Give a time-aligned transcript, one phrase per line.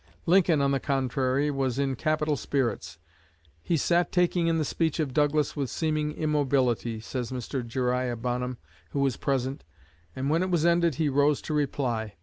[0.25, 2.97] Lincoln, on the contrary, was in capital spirits.
[3.61, 7.63] "He sat taking in the speech of Douglas with seeming immobility," says Mr.
[7.63, 8.57] Jeriah Bonham,
[8.93, 9.63] who was present,
[10.15, 12.15] "and when it was ended, he rose to reply.